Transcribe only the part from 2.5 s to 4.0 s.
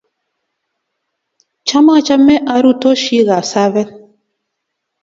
arutoshi Kapsabet.